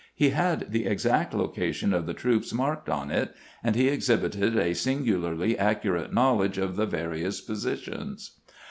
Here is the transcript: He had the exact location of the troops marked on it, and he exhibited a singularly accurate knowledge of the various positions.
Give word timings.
He 0.15 0.31
had 0.31 0.71
the 0.71 0.87
exact 0.87 1.31
location 1.31 1.93
of 1.93 2.07
the 2.07 2.15
troops 2.15 2.51
marked 2.51 2.89
on 2.89 3.11
it, 3.11 3.35
and 3.63 3.75
he 3.75 3.87
exhibited 3.87 4.57
a 4.57 4.73
singularly 4.73 5.55
accurate 5.55 6.11
knowledge 6.11 6.57
of 6.57 6.75
the 6.75 6.87
various 6.87 7.39
positions. 7.39 8.31